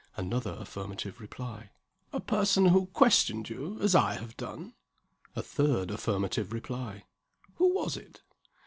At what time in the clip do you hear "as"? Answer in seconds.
3.81-3.93